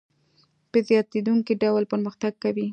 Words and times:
په 0.71 0.77
زیاتېدونکي 0.87 1.53
ډول 1.63 1.83
پرمختګ 1.91 2.33
کوي 2.43 2.67